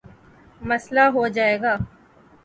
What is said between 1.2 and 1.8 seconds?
جائے گا